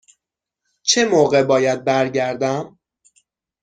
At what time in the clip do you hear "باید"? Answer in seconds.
1.43-1.83